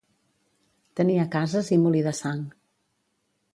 [1.01, 2.43] Tenia cases i molí de sang.